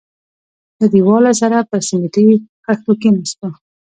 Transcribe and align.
له 0.79 0.85
دېواله 0.93 1.31
سره 1.41 1.57
پر 1.69 1.81
سميټي 1.89 2.25
خښتو 2.65 2.91
کښېناستو. 3.01 3.47